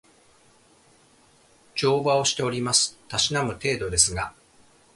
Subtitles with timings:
[1.75, 2.97] 乗馬をしております。
[3.07, 4.33] たしなむ程度ですが